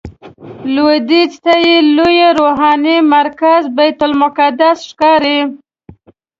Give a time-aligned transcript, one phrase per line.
[0.73, 5.39] لویدیځ ته یې لوی روحاني مرکز بیت المقدس ښکاري.